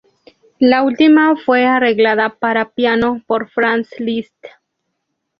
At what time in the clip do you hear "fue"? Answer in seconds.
1.35-1.67